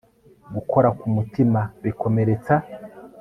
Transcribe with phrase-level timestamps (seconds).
[0.53, 2.55] Gukora ku mutima bikomeretsa